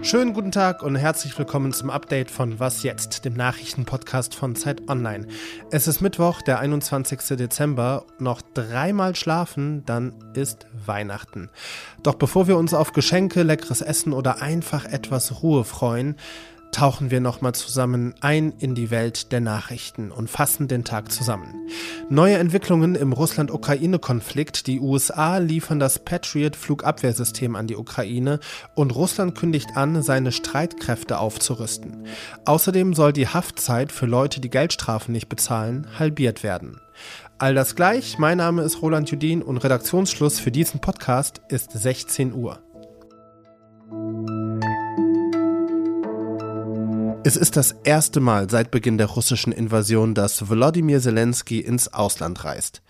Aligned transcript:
Schönen 0.00 0.32
guten 0.32 0.52
Tag 0.52 0.82
und 0.82 0.96
herzlich 0.96 1.36
willkommen 1.38 1.74
zum 1.74 1.90
Update 1.90 2.30
von 2.30 2.58
Was 2.58 2.82
jetzt, 2.82 3.26
dem 3.26 3.34
Nachrichtenpodcast 3.34 4.34
von 4.34 4.56
Zeit 4.56 4.88
Online. 4.88 5.26
Es 5.70 5.86
ist 5.86 6.00
Mittwoch, 6.00 6.40
der 6.40 6.60
21. 6.60 7.36
Dezember. 7.36 8.06
Noch 8.18 8.40
dreimal 8.40 9.14
schlafen, 9.16 9.84
dann 9.84 10.14
ist 10.32 10.66
Weihnachten. 10.86 11.50
Doch 12.02 12.14
bevor 12.14 12.48
wir 12.48 12.56
uns 12.56 12.72
auf 12.72 12.94
Geschenke, 12.94 13.42
leckeres 13.42 13.82
Essen 13.82 14.14
oder 14.14 14.40
einfach 14.40 14.86
etwas 14.86 15.42
Ruhe 15.42 15.64
freuen, 15.64 16.16
tauchen 16.76 17.10
wir 17.10 17.20
nochmal 17.20 17.54
zusammen 17.54 18.14
ein 18.20 18.52
in 18.58 18.74
die 18.74 18.90
Welt 18.90 19.32
der 19.32 19.40
Nachrichten 19.40 20.12
und 20.12 20.28
fassen 20.28 20.68
den 20.68 20.84
Tag 20.84 21.10
zusammen. 21.10 21.70
Neue 22.10 22.36
Entwicklungen 22.36 22.94
im 22.96 23.14
Russland-Ukraine-Konflikt. 23.14 24.66
Die 24.66 24.78
USA 24.80 25.38
liefern 25.38 25.78
das 25.78 25.98
Patriot-Flugabwehrsystem 25.98 27.56
an 27.56 27.66
die 27.66 27.76
Ukraine 27.76 28.40
und 28.74 28.94
Russland 28.94 29.34
kündigt 29.34 29.70
an, 29.74 30.02
seine 30.02 30.32
Streitkräfte 30.32 31.18
aufzurüsten. 31.18 32.06
Außerdem 32.44 32.92
soll 32.92 33.14
die 33.14 33.28
Haftzeit 33.28 33.90
für 33.90 34.04
Leute, 34.04 34.42
die 34.42 34.50
Geldstrafen 34.50 35.12
nicht 35.12 35.30
bezahlen, 35.30 35.86
halbiert 35.98 36.42
werden. 36.42 36.82
All 37.38 37.54
das 37.54 37.74
gleich. 37.74 38.18
Mein 38.18 38.36
Name 38.36 38.60
ist 38.60 38.82
Roland 38.82 39.10
Judin 39.10 39.40
und 39.40 39.56
Redaktionsschluss 39.56 40.40
für 40.40 40.50
diesen 40.50 40.80
Podcast 40.80 41.40
ist 41.48 41.72
16 41.72 42.34
Uhr. 42.34 42.58
Es 47.26 47.34
ist 47.36 47.56
das 47.56 47.74
erste 47.82 48.20
Mal 48.20 48.48
seit 48.48 48.70
Beginn 48.70 48.98
der 48.98 49.08
russischen 49.08 49.52
Invasion, 49.52 50.14
dass 50.14 50.48
Wladimir 50.48 51.00
Zelensky 51.00 51.58
ins 51.58 51.92
Ausland 51.92 52.44
reist. 52.44 52.82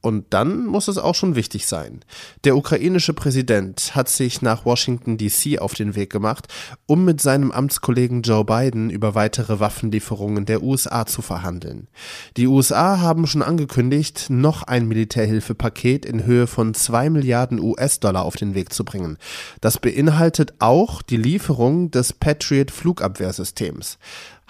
Und 0.00 0.26
dann 0.30 0.64
muss 0.64 0.86
es 0.86 0.96
auch 0.96 1.16
schon 1.16 1.34
wichtig 1.34 1.66
sein. 1.66 2.00
Der 2.44 2.56
ukrainische 2.56 3.14
Präsident 3.14 3.96
hat 3.96 4.08
sich 4.08 4.42
nach 4.42 4.64
Washington 4.64 5.18
DC 5.18 5.58
auf 5.58 5.74
den 5.74 5.96
Weg 5.96 6.10
gemacht, 6.10 6.46
um 6.86 7.04
mit 7.04 7.20
seinem 7.20 7.50
Amtskollegen 7.50 8.22
Joe 8.22 8.44
Biden 8.44 8.90
über 8.90 9.16
weitere 9.16 9.58
Waffenlieferungen 9.58 10.46
der 10.46 10.62
USA 10.62 11.04
zu 11.04 11.20
verhandeln. 11.20 11.88
Die 12.36 12.46
USA 12.46 13.00
haben 13.00 13.26
schon 13.26 13.42
angekündigt, 13.42 14.26
noch 14.30 14.62
ein 14.62 14.86
Militärhilfepaket 14.86 16.06
in 16.06 16.24
Höhe 16.24 16.46
von 16.46 16.74
zwei 16.74 17.10
Milliarden 17.10 17.58
US-Dollar 17.60 18.24
auf 18.24 18.36
den 18.36 18.54
Weg 18.54 18.72
zu 18.72 18.84
bringen. 18.84 19.18
Das 19.60 19.78
beinhaltet 19.78 20.54
auch 20.60 21.02
die 21.02 21.16
Lieferung 21.16 21.90
des 21.90 22.12
Patriot 22.12 22.70
Flugabwehrsystems. 22.70 23.79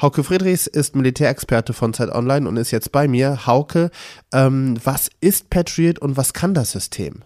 Hauke 0.00 0.24
Friedrichs 0.24 0.66
ist 0.66 0.96
Militärexperte 0.96 1.72
von 1.72 1.92
Zeit 1.92 2.10
Online 2.10 2.48
und 2.48 2.56
ist 2.56 2.70
jetzt 2.70 2.92
bei 2.92 3.08
mir. 3.08 3.46
Hauke, 3.46 3.90
ähm, 4.32 4.78
was 4.82 5.10
ist 5.20 5.50
Patriot 5.50 5.98
und 5.98 6.16
was 6.16 6.32
kann 6.32 6.54
das 6.54 6.72
System? 6.72 7.22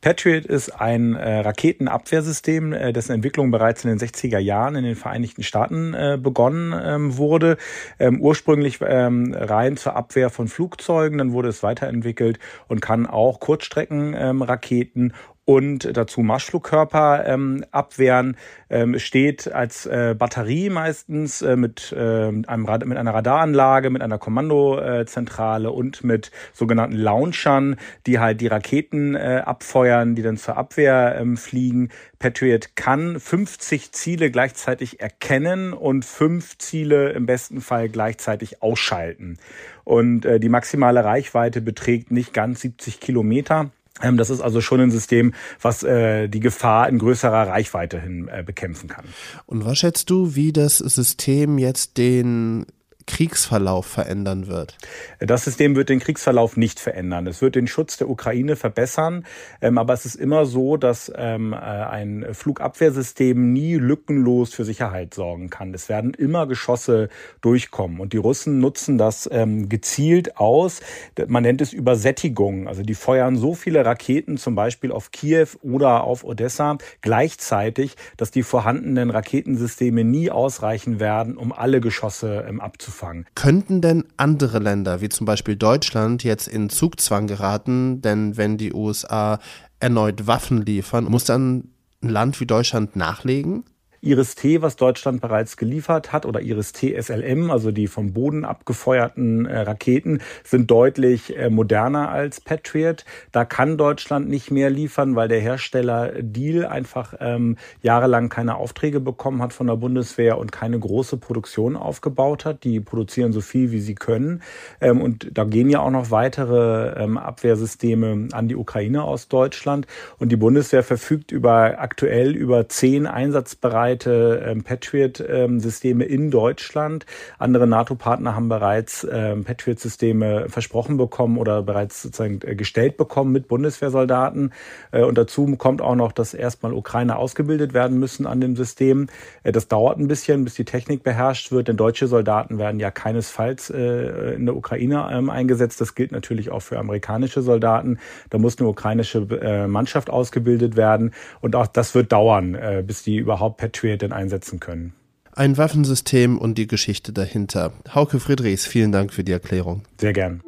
Patriot 0.00 0.46
ist 0.46 0.70
ein 0.70 1.14
äh, 1.14 1.40
Raketenabwehrsystem, 1.40 2.72
äh, 2.72 2.92
dessen 2.92 3.12
Entwicklung 3.12 3.50
bereits 3.50 3.84
in 3.84 3.90
den 3.90 3.98
60er 3.98 4.38
Jahren 4.38 4.74
in 4.74 4.84
den 4.84 4.96
Vereinigten 4.96 5.42
Staaten 5.42 5.92
äh, 5.92 6.18
begonnen 6.20 6.74
ähm, 6.82 7.18
wurde. 7.18 7.58
Ähm, 7.98 8.18
ursprünglich 8.20 8.78
ähm, 8.82 9.34
rein 9.38 9.76
zur 9.76 9.96
Abwehr 9.96 10.30
von 10.30 10.48
Flugzeugen, 10.48 11.18
dann 11.18 11.32
wurde 11.32 11.50
es 11.50 11.62
weiterentwickelt 11.62 12.38
und 12.66 12.80
kann 12.80 13.06
auch 13.06 13.40
Kurzstreckenraketen 13.40 15.02
ähm, 15.02 15.12
und 15.50 15.96
dazu 15.96 16.20
Marschflugkörper 16.20 17.26
ähm, 17.26 17.64
abwehren. 17.72 18.36
Ähm, 18.72 19.00
steht 19.00 19.52
als 19.52 19.84
äh, 19.84 20.14
Batterie 20.16 20.70
meistens 20.70 21.42
äh, 21.42 21.56
mit, 21.56 21.90
äh, 21.90 21.98
einem 21.98 22.66
Rad 22.66 22.86
mit 22.86 22.96
einer 22.96 23.12
Radaranlage, 23.12 23.90
mit 23.90 24.00
einer 24.00 24.18
Kommandozentrale 24.18 25.72
und 25.72 26.04
mit 26.04 26.30
sogenannten 26.52 26.94
Launchern, 26.94 27.74
die 28.06 28.20
halt 28.20 28.40
die 28.40 28.46
Raketen 28.46 29.16
äh, 29.16 29.42
abfeuern, 29.44 30.14
die 30.14 30.22
dann 30.22 30.36
zur 30.36 30.56
Abwehr 30.56 31.16
ähm, 31.18 31.36
fliegen. 31.36 31.88
Patriot 32.20 32.76
kann 32.76 33.18
50 33.18 33.90
Ziele 33.90 34.30
gleichzeitig 34.30 35.00
erkennen 35.00 35.72
und 35.72 36.04
fünf 36.04 36.58
Ziele 36.58 37.10
im 37.10 37.26
besten 37.26 37.60
Fall 37.60 37.88
gleichzeitig 37.88 38.62
ausschalten. 38.62 39.36
Und 39.82 40.24
äh, 40.26 40.38
die 40.38 40.48
maximale 40.48 41.04
Reichweite 41.04 41.60
beträgt 41.60 42.12
nicht 42.12 42.32
ganz 42.32 42.60
70 42.60 43.00
Kilometer. 43.00 43.72
Ähm, 44.02 44.16
das 44.16 44.30
ist 44.30 44.40
also 44.40 44.60
schon 44.60 44.80
ein 44.80 44.90
System, 44.90 45.32
was 45.60 45.82
äh, 45.82 46.28
die 46.28 46.40
Gefahr 46.40 46.88
in 46.88 46.98
größerer 46.98 47.48
Reichweite 47.48 48.00
hin 48.00 48.28
äh, 48.28 48.42
bekämpfen 48.42 48.88
kann. 48.88 49.04
Und 49.46 49.64
was 49.64 49.78
schätzt 49.78 50.10
du, 50.10 50.34
wie 50.34 50.52
das 50.52 50.78
System 50.78 51.58
jetzt 51.58 51.98
den 51.98 52.66
Kriegsverlauf 53.10 53.86
verändern 53.86 54.46
wird? 54.46 54.78
Das 55.18 55.44
System 55.44 55.74
wird 55.74 55.88
den 55.88 55.98
Kriegsverlauf 55.98 56.56
nicht 56.56 56.78
verändern. 56.78 57.26
Es 57.26 57.42
wird 57.42 57.56
den 57.56 57.66
Schutz 57.66 57.96
der 57.96 58.08
Ukraine 58.08 58.54
verbessern, 58.54 59.26
ähm, 59.60 59.78
aber 59.78 59.94
es 59.94 60.06
ist 60.06 60.14
immer 60.14 60.46
so, 60.46 60.76
dass 60.76 61.10
ähm, 61.16 61.52
äh, 61.52 61.56
ein 61.56 62.24
Flugabwehrsystem 62.32 63.52
nie 63.52 63.74
lückenlos 63.74 64.54
für 64.54 64.64
Sicherheit 64.64 65.12
sorgen 65.12 65.50
kann. 65.50 65.74
Es 65.74 65.88
werden 65.88 66.14
immer 66.14 66.46
Geschosse 66.46 67.08
durchkommen 67.40 67.98
und 67.98 68.12
die 68.12 68.16
Russen 68.16 68.60
nutzen 68.60 68.96
das 68.96 69.28
ähm, 69.32 69.68
gezielt 69.68 70.36
aus. 70.36 70.80
Man 71.26 71.42
nennt 71.42 71.60
es 71.60 71.72
Übersättigung. 71.72 72.68
Also 72.68 72.82
die 72.84 72.94
feuern 72.94 73.36
so 73.36 73.54
viele 73.54 73.84
Raketen 73.84 74.36
zum 74.36 74.54
Beispiel 74.54 74.92
auf 74.92 75.10
Kiew 75.10 75.48
oder 75.62 76.04
auf 76.04 76.22
Odessa 76.22 76.78
gleichzeitig, 77.00 77.96
dass 78.16 78.30
die 78.30 78.44
vorhandenen 78.44 79.10
Raketensysteme 79.10 80.04
nie 80.04 80.30
ausreichen 80.30 81.00
werden, 81.00 81.36
um 81.36 81.52
alle 81.52 81.80
Geschosse 81.80 82.46
abzufangen 82.60 82.99
anfangen. 83.00 83.26
Könnten 83.34 83.80
denn 83.80 84.04
andere 84.16 84.58
Länder, 84.58 85.00
wie 85.00 85.08
zum 85.08 85.24
Beispiel 85.24 85.56
Deutschland, 85.56 86.24
jetzt 86.24 86.48
in 86.48 86.68
Zugzwang 86.68 87.26
geraten? 87.26 88.02
Denn 88.02 88.36
wenn 88.36 88.58
die 88.58 88.72
USA 88.72 89.38
erneut 89.78 90.26
Waffen 90.26 90.64
liefern, 90.64 91.04
muss 91.04 91.24
dann 91.24 91.70
ein 92.02 92.08
Land 92.08 92.40
wie 92.40 92.46
Deutschland 92.46 92.96
nachlegen? 92.96 93.64
Iris-T, 94.02 94.62
was 94.62 94.76
Deutschland 94.76 95.20
bereits 95.20 95.58
geliefert 95.58 96.10
hat, 96.10 96.24
oder 96.24 96.40
Iris-T 96.40 96.98
SLM, 96.98 97.50
also 97.50 97.70
die 97.70 97.86
vom 97.86 98.14
Boden 98.14 98.46
abgefeuerten 98.46 99.44
äh, 99.44 99.60
Raketen, 99.60 100.22
sind 100.42 100.70
deutlich 100.70 101.36
äh, 101.36 101.50
moderner 101.50 102.08
als 102.10 102.40
Patriot. 102.40 103.04
Da 103.30 103.44
kann 103.44 103.76
Deutschland 103.76 104.30
nicht 104.30 104.50
mehr 104.50 104.70
liefern, 104.70 105.16
weil 105.16 105.28
der 105.28 105.40
Hersteller 105.40 106.12
Deal 106.22 106.64
einfach 106.64 107.12
ähm, 107.20 107.58
jahrelang 107.82 108.30
keine 108.30 108.56
Aufträge 108.56 109.00
bekommen 109.00 109.42
hat 109.42 109.52
von 109.52 109.66
der 109.66 109.76
Bundeswehr 109.76 110.38
und 110.38 110.50
keine 110.50 110.78
große 110.78 111.18
Produktion 111.18 111.76
aufgebaut 111.76 112.46
hat. 112.46 112.64
Die 112.64 112.80
produzieren 112.80 113.32
so 113.32 113.42
viel, 113.42 113.70
wie 113.70 113.80
sie 113.80 113.94
können. 113.94 114.42
Ähm, 114.80 115.02
und 115.02 115.28
da 115.36 115.44
gehen 115.44 115.68
ja 115.68 115.80
auch 115.80 115.90
noch 115.90 116.10
weitere 116.10 117.02
ähm, 117.02 117.18
Abwehrsysteme 117.18 118.28
an 118.32 118.48
die 118.48 118.56
Ukraine 118.56 119.04
aus 119.04 119.28
Deutschland. 119.28 119.86
Und 120.18 120.32
die 120.32 120.36
Bundeswehr 120.36 120.82
verfügt 120.82 121.32
über 121.32 121.80
aktuell 121.80 122.34
über 122.34 122.66
zehn 122.70 123.06
Einsatzbereiche 123.06 123.89
weltweite 123.90 124.42
ähm, 124.46 124.62
Patriot-Systeme 124.62 126.04
in 126.04 126.30
Deutschland. 126.30 127.06
Andere 127.38 127.66
NATO-Partner 127.66 128.34
haben 128.34 128.48
bereits 128.48 129.06
ähm, 129.10 129.44
Patriot-Systeme 129.44 130.48
versprochen 130.48 130.96
bekommen 130.96 131.38
oder 131.38 131.62
bereits 131.62 132.02
sozusagen 132.02 132.40
äh, 132.44 132.54
gestellt 132.54 132.96
bekommen 132.96 133.32
mit 133.32 133.48
Bundeswehrsoldaten. 133.48 134.52
Äh, 134.92 135.02
und 135.02 135.18
dazu 135.18 135.56
kommt 135.56 135.82
auch 135.82 135.94
noch, 135.94 136.12
dass 136.12 136.34
erstmal 136.34 136.72
Ukrainer 136.72 137.18
ausgebildet 137.18 137.74
werden 137.74 137.98
müssen 137.98 138.26
an 138.26 138.40
dem 138.40 138.56
System. 138.56 139.08
Äh, 139.42 139.52
das 139.52 139.68
dauert 139.68 139.98
ein 139.98 140.08
bisschen, 140.08 140.44
bis 140.44 140.54
die 140.54 140.64
Technik 140.64 141.02
beherrscht 141.02 141.50
wird, 141.52 141.68
denn 141.68 141.76
deutsche 141.76 142.06
Soldaten 142.06 142.58
werden 142.58 142.80
ja 142.80 142.90
keinesfalls 142.90 143.70
äh, 143.70 144.34
in 144.34 144.46
der 144.46 144.56
Ukraine 144.56 145.08
ähm, 145.12 145.30
eingesetzt. 145.30 145.80
Das 145.80 145.94
gilt 145.94 146.12
natürlich 146.12 146.50
auch 146.50 146.60
für 146.60 146.78
amerikanische 146.78 147.42
Soldaten. 147.42 147.98
Da 148.30 148.38
muss 148.38 148.58
eine 148.58 148.68
ukrainische 148.68 149.26
äh, 149.40 149.66
Mannschaft 149.66 150.10
ausgebildet 150.10 150.76
werden. 150.76 151.12
Und 151.40 151.56
auch 151.56 151.66
das 151.66 151.94
wird 151.94 152.12
dauern, 152.12 152.54
äh, 152.54 152.82
bis 152.86 153.02
die 153.02 153.16
überhaupt 153.16 153.56
Patriot 153.56 153.79
Patriot 153.80 154.02
denn 154.02 154.12
einsetzen 154.12 154.60
können. 154.60 154.92
Ein 155.32 155.56
Waffensystem 155.56 156.36
und 156.36 156.58
die 156.58 156.66
Geschichte 156.66 157.12
dahinter. 157.12 157.72
Hauke 157.94 158.20
Friedrichs, 158.20 158.66
vielen 158.66 158.92
Dank 158.92 159.12
für 159.12 159.24
die 159.24 159.32
Erklärung. 159.32 159.84
Sehr 159.98 160.12
gern. 160.12 160.42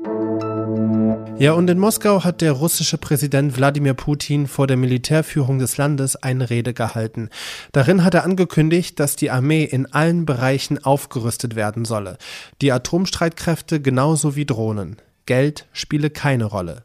Ja, 1.38 1.53
und 1.53 1.71
in 1.71 1.78
Moskau 1.78 2.25
hat 2.25 2.42
der 2.42 2.53
russische 2.53 2.98
Präsident 2.98 3.56
Wladimir 3.56 3.94
Putin 3.94 4.47
vor 4.47 4.66
der 4.66 4.77
Militärführung 4.77 5.59
des 5.59 5.78
Landes 5.78 6.16
eine 6.16 6.51
Rede 6.51 6.74
gehalten. 6.74 7.30
Darin 7.72 8.04
hat 8.04 8.15
er 8.15 8.24
angekündigt, 8.24 9.01
dass 9.01 9.16
die 9.16 9.30
Armee 9.30 9.65
in 9.65 9.91
allen 9.92 10.27
Bereichen 10.27 10.84
aufgerüstet 10.84 11.56
werden 11.56 11.84
solle. 11.84 12.18
Die 12.60 12.71
Atomstreitkräfte 12.71 13.80
genauso 13.80 14.36
wie 14.36 14.45
Drohnen. 14.45 14.97
Geld 15.24 15.66
spiele 15.72 16.10
keine 16.10 16.45
Rolle. 16.45 16.83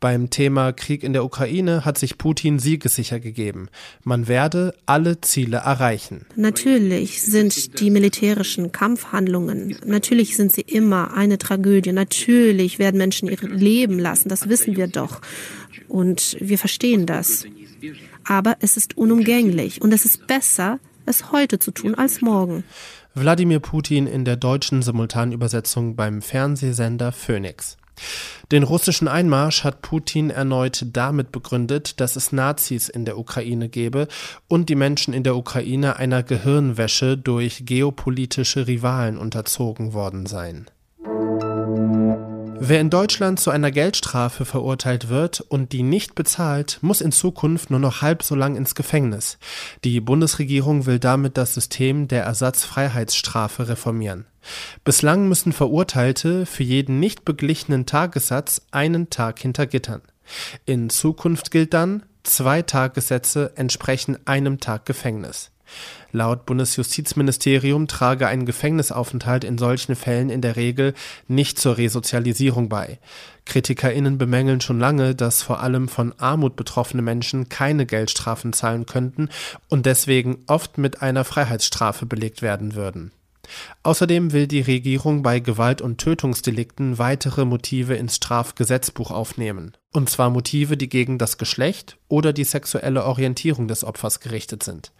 Beim 0.00 0.30
Thema 0.30 0.72
Krieg 0.72 1.02
in 1.02 1.12
der 1.12 1.24
Ukraine 1.24 1.84
hat 1.84 1.98
sich 1.98 2.18
Putin 2.18 2.58
siegessicher 2.58 3.20
gegeben. 3.20 3.68
Man 4.04 4.28
werde 4.28 4.74
alle 4.86 5.20
Ziele 5.20 5.58
erreichen. 5.58 6.26
Natürlich 6.36 7.22
sind 7.22 7.80
die 7.80 7.90
militärischen 7.90 8.72
Kampfhandlungen, 8.72 9.76
natürlich 9.84 10.36
sind 10.36 10.52
sie 10.52 10.62
immer 10.62 11.14
eine 11.14 11.38
Tragödie. 11.38 11.92
Natürlich 11.92 12.78
werden 12.78 12.98
Menschen 12.98 13.28
ihr 13.28 13.38
Leben 13.40 13.98
lassen, 13.98 14.28
das 14.28 14.48
wissen 14.48 14.76
wir 14.76 14.86
doch. 14.86 15.20
Und 15.88 16.36
wir 16.40 16.58
verstehen 16.58 17.06
das. 17.06 17.46
Aber 18.24 18.56
es 18.60 18.76
ist 18.76 18.96
unumgänglich 18.96 19.82
und 19.82 19.92
es 19.92 20.04
ist 20.04 20.26
besser, 20.26 20.78
es 21.04 21.30
heute 21.32 21.58
zu 21.58 21.70
tun 21.70 21.94
als 21.94 22.20
morgen. 22.20 22.64
Wladimir 23.14 23.60
Putin 23.60 24.06
in 24.06 24.24
der 24.24 24.36
deutschen 24.36 24.82
Simultanübersetzung 24.82 25.96
beim 25.96 26.20
Fernsehsender 26.20 27.12
Phoenix. 27.12 27.78
Den 28.52 28.62
russischen 28.62 29.08
Einmarsch 29.08 29.64
hat 29.64 29.82
Putin 29.82 30.30
erneut 30.30 30.86
damit 30.92 31.32
begründet, 31.32 32.00
dass 32.00 32.16
es 32.16 32.32
Nazis 32.32 32.88
in 32.88 33.04
der 33.04 33.18
Ukraine 33.18 33.68
gebe 33.68 34.06
und 34.48 34.68
die 34.68 34.76
Menschen 34.76 35.14
in 35.14 35.24
der 35.24 35.36
Ukraine 35.36 35.96
einer 35.96 36.22
Gehirnwäsche 36.22 37.18
durch 37.18 37.66
geopolitische 37.66 38.66
Rivalen 38.66 39.18
unterzogen 39.18 39.92
worden 39.92 40.26
seien. 40.26 40.66
Wer 42.58 42.80
in 42.80 42.90
Deutschland 42.90 43.38
zu 43.38 43.50
einer 43.50 43.70
Geldstrafe 43.70 44.44
verurteilt 44.44 45.08
wird 45.08 45.40
und 45.40 45.72
die 45.72 45.82
nicht 45.82 46.14
bezahlt, 46.14 46.78
muss 46.80 47.00
in 47.02 47.12
Zukunft 47.12 47.70
nur 47.70 47.78
noch 47.78 48.00
halb 48.00 48.22
so 48.22 48.34
lang 48.34 48.56
ins 48.56 48.74
Gefängnis. 48.74 49.38
Die 49.84 50.00
Bundesregierung 50.00 50.86
will 50.86 50.98
damit 50.98 51.36
das 51.36 51.54
System 51.54 52.08
der 52.08 52.24
Ersatzfreiheitsstrafe 52.24 53.68
reformieren. 53.68 54.26
Bislang 54.84 55.28
müssen 55.28 55.52
Verurteilte 55.52 56.46
für 56.46 56.62
jeden 56.62 56.98
nicht 56.98 57.24
beglichenen 57.24 57.84
Tagessatz 57.84 58.62
einen 58.70 59.10
Tag 59.10 59.38
hinter 59.38 59.66
Gittern. 59.66 60.02
In 60.64 60.88
Zukunft 60.88 61.50
gilt 61.50 61.74
dann, 61.74 62.04
zwei 62.22 62.62
Tagessätze 62.62 63.52
entsprechen 63.56 64.18
einem 64.26 64.60
Tag 64.60 64.86
Gefängnis. 64.86 65.50
Laut 66.12 66.46
Bundesjustizministerium 66.46 67.88
trage 67.88 68.26
ein 68.26 68.46
Gefängnisaufenthalt 68.46 69.44
in 69.44 69.58
solchen 69.58 69.96
Fällen 69.96 70.30
in 70.30 70.40
der 70.40 70.56
Regel 70.56 70.94
nicht 71.28 71.58
zur 71.58 71.76
Resozialisierung 71.76 72.68
bei. 72.68 72.98
KritikerInnen 73.44 74.18
bemängeln 74.18 74.60
schon 74.60 74.80
lange, 74.80 75.14
dass 75.14 75.42
vor 75.42 75.60
allem 75.60 75.88
von 75.88 76.12
Armut 76.18 76.56
betroffene 76.56 77.02
Menschen 77.02 77.48
keine 77.48 77.86
Geldstrafen 77.86 78.52
zahlen 78.52 78.86
könnten 78.86 79.28
und 79.68 79.86
deswegen 79.86 80.38
oft 80.46 80.78
mit 80.78 81.02
einer 81.02 81.24
Freiheitsstrafe 81.24 82.06
belegt 82.06 82.42
werden 82.42 82.74
würden. 82.74 83.12
Außerdem 83.82 84.32
will 84.32 84.46
die 84.46 84.60
Regierung 84.60 85.22
bei 85.22 85.40
Gewalt- 85.40 85.82
und 85.82 85.98
Tötungsdelikten 85.98 86.98
weitere 86.98 87.44
Motive 87.44 87.94
ins 87.94 88.16
Strafgesetzbuch 88.16 89.10
aufnehmen. 89.10 89.76
Und 89.92 90.10
zwar 90.10 90.30
Motive, 90.30 90.76
die 90.76 90.88
gegen 90.88 91.18
das 91.18 91.38
Geschlecht 91.38 91.98
oder 92.08 92.32
die 92.32 92.44
sexuelle 92.44 93.04
Orientierung 93.04 93.68
des 93.68 93.84
Opfers 93.84 94.20
gerichtet 94.20 94.62
sind. 94.62 94.92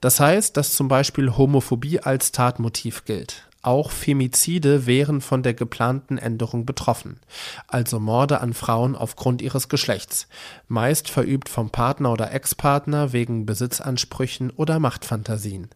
Das 0.00 0.20
heißt, 0.20 0.56
dass 0.56 0.74
zum 0.74 0.88
Beispiel 0.88 1.36
Homophobie 1.36 2.00
als 2.00 2.32
Tatmotiv 2.32 3.04
gilt. 3.04 3.48
Auch 3.64 3.92
Femizide 3.92 4.86
wären 4.86 5.20
von 5.20 5.44
der 5.44 5.54
geplanten 5.54 6.18
Änderung 6.18 6.66
betroffen, 6.66 7.20
also 7.68 8.00
Morde 8.00 8.40
an 8.40 8.54
Frauen 8.54 8.96
aufgrund 8.96 9.40
ihres 9.40 9.68
Geschlechts, 9.68 10.26
meist 10.66 11.08
verübt 11.08 11.48
vom 11.48 11.70
Partner 11.70 12.10
oder 12.10 12.32
Ex-Partner 12.32 13.12
wegen 13.12 13.46
Besitzansprüchen 13.46 14.50
oder 14.50 14.80
Machtfantasien. 14.80 15.68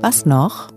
Was 0.00 0.26
noch? 0.26 0.68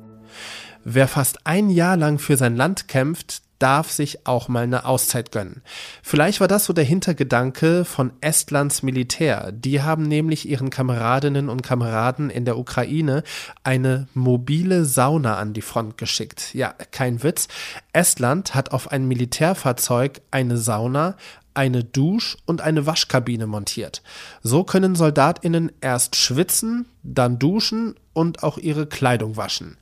Wer 0.84 1.08
fast 1.08 1.46
ein 1.46 1.70
Jahr 1.70 1.98
lang 1.98 2.20
für 2.20 2.38
sein 2.38 2.56
Land 2.56 2.88
kämpft, 2.88 3.42
darf 3.60 3.92
sich 3.92 4.26
auch 4.26 4.48
mal 4.48 4.64
eine 4.64 4.86
Auszeit 4.86 5.32
gönnen. 5.32 5.62
Vielleicht 6.02 6.40
war 6.40 6.48
das 6.48 6.66
so 6.66 6.74
der 6.74 6.86
Hintergedanke 6.86 7.84
von 7.84 8.14
Estlands 8.22 8.82
Militär. 8.82 9.52
Die 9.52 9.82
haben 9.82 10.04
nämlich 10.04 10.48
ihren 10.48 10.70
Kameradinnen 10.70 11.50
und 11.50 11.62
Kameraden 11.62 12.30
in 12.30 12.46
der 12.46 12.58
Ukraine 12.58 13.24
eine 13.64 14.08
mobile 14.14 14.86
Sauna 14.86 15.36
an 15.36 15.54
die 15.54 15.62
Front 15.62 15.98
geschickt. 15.98 16.54
Ja, 16.54 16.74
kein 16.92 17.22
Witz. 17.22 17.50
Estland 17.92 18.56
hat 18.56 18.72
auf 18.72 18.92
ein 18.92 19.08
Militärfahrzeug 19.08 20.22
eine 20.32 20.58
Sauna, 20.58 21.18
eine 21.60 21.84
Dusch- 21.84 22.38
und 22.46 22.62
eine 22.62 22.86
Waschkabine 22.86 23.46
montiert. 23.46 24.02
So 24.42 24.64
können 24.64 24.96
Soldatinnen 24.96 25.74
erst 25.82 26.16
schwitzen, 26.16 26.86
dann 27.04 27.38
duschen 27.38 27.96
und 28.14 28.44
auch 28.44 28.58
ihre 28.58 28.88
Kleidung 28.88 29.36
waschen. 29.36 29.76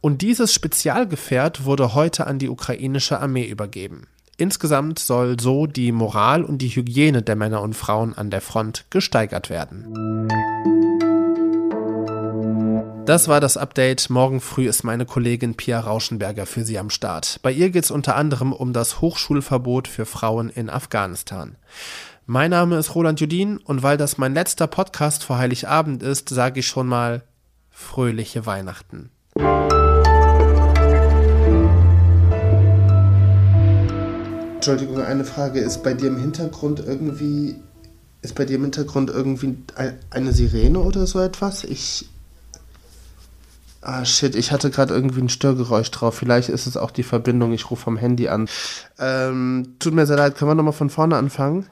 Und 0.00 0.22
dieses 0.22 0.54
Spezialgefährt 0.54 1.64
wurde 1.64 1.92
heute 1.92 2.28
an 2.28 2.38
die 2.38 2.48
ukrainische 2.48 3.18
Armee 3.18 3.48
übergeben. 3.48 4.06
Insgesamt 4.36 5.00
soll 5.00 5.40
so 5.40 5.66
die 5.66 5.90
Moral 5.90 6.44
und 6.44 6.58
die 6.58 6.68
Hygiene 6.68 7.22
der 7.22 7.34
Männer 7.34 7.62
und 7.62 7.74
Frauen 7.74 8.14
an 8.14 8.30
der 8.30 8.40
Front 8.40 8.84
gesteigert 8.90 9.50
werden. 9.50 10.13
Das 13.06 13.28
war 13.28 13.38
das 13.38 13.58
Update. 13.58 14.08
Morgen 14.08 14.40
früh 14.40 14.66
ist 14.66 14.82
meine 14.82 15.04
Kollegin 15.04 15.56
Pia 15.56 15.78
Rauschenberger 15.78 16.46
für 16.46 16.64
Sie 16.64 16.78
am 16.78 16.88
Start. 16.88 17.38
Bei 17.42 17.52
ihr 17.52 17.68
geht 17.68 17.84
es 17.84 17.90
unter 17.90 18.16
anderem 18.16 18.50
um 18.50 18.72
das 18.72 19.02
Hochschulverbot 19.02 19.88
für 19.88 20.06
Frauen 20.06 20.48
in 20.48 20.70
Afghanistan. 20.70 21.56
Mein 22.24 22.52
Name 22.52 22.78
ist 22.78 22.94
Roland 22.94 23.20
Judin 23.20 23.58
und 23.58 23.82
weil 23.82 23.98
das 23.98 24.16
mein 24.16 24.32
letzter 24.32 24.68
Podcast 24.68 25.22
vor 25.22 25.36
Heiligabend 25.36 26.02
ist, 26.02 26.30
sage 26.30 26.60
ich 26.60 26.66
schon 26.66 26.86
mal 26.86 27.20
fröhliche 27.68 28.46
Weihnachten. 28.46 29.10
Entschuldigung, 34.54 35.02
eine 35.02 35.26
Frage. 35.26 35.60
Ist 35.60 35.82
bei 35.82 35.92
dir 35.92 36.08
im 36.08 36.16
Hintergrund 36.16 36.80
irgendwie, 36.80 37.56
ist 38.22 38.34
bei 38.34 38.46
dir 38.46 38.56
im 38.56 38.62
Hintergrund 38.62 39.10
irgendwie 39.10 39.58
eine 40.08 40.32
Sirene 40.32 40.78
oder 40.78 41.06
so 41.06 41.20
etwas? 41.20 41.64
Ich, 41.64 42.08
Ah, 43.86 44.06
shit, 44.06 44.34
ich 44.34 44.50
hatte 44.50 44.70
gerade 44.70 44.94
irgendwie 44.94 45.20
ein 45.20 45.28
Störgeräusch 45.28 45.90
drauf. 45.90 46.14
Vielleicht 46.14 46.48
ist 46.48 46.66
es 46.66 46.78
auch 46.78 46.90
die 46.90 47.02
Verbindung. 47.02 47.52
Ich 47.52 47.70
rufe 47.70 47.82
vom 47.82 47.98
Handy 47.98 48.28
an. 48.28 48.48
Ähm, 48.98 49.76
tut 49.78 49.92
mir 49.92 50.06
sehr 50.06 50.16
leid, 50.16 50.36
können 50.36 50.50
wir 50.50 50.54
nochmal 50.54 50.72
von 50.72 50.88
vorne 50.88 51.16
anfangen? 51.16 51.66